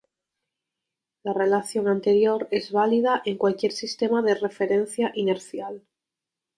La 1.21 1.31
relación 1.31 1.87
anterior 1.87 2.47
es 2.49 2.71
válida 2.71 3.21
en 3.23 3.37
cualquier 3.37 3.71
sistema 3.71 4.23
de 4.23 4.33
referencia 4.33 5.11
inercial. 5.13 5.83